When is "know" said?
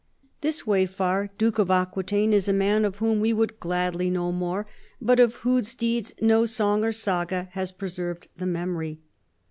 4.09-4.31